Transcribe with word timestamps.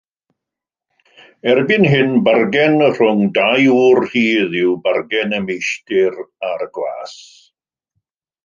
Erbyn 1.51 1.85
hyn 1.91 2.15
bargen 2.29 2.79
rhwng 2.87 3.21
dau 3.37 3.67
ŵr 3.81 4.01
rhydd 4.07 4.57
yw 4.65 4.73
bargen 4.89 5.39
y 5.41 5.43
meistr 5.45 6.21
a'r 6.53 6.69
gwas. 6.79 7.17